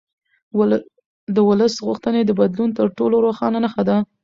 [1.35, 3.97] د ولس غوښتنې د بدلون تر ټولو روښانه نښه ده